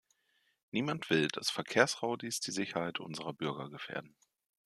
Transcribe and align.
Niemand 0.71 1.11
will, 1.11 1.27
dass 1.27 1.51
Verkehrsrowdies 1.51 2.39
die 2.39 2.49
Sicherheit 2.49 2.99
unserer 2.99 3.33
Bürger 3.33 3.69
gefährden. 3.69 4.15